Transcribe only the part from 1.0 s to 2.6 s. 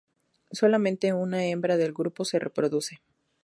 una hembra del grupo se